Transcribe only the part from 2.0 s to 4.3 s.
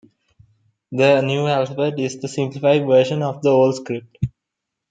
a simplified version of the old script.